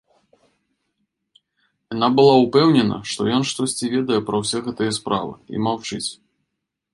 Яна 1.93 2.07
была 2.19 2.31
ўпэўнена, 2.45 2.97
што 3.11 3.21
ён 3.37 3.43
штосьці 3.51 3.91
ведае 3.95 4.19
пра 4.31 4.35
ўсе 4.45 4.57
гэтыя 4.69 4.91
справы 4.99 5.33
і 5.55 5.63
маўчыць. 5.69 6.09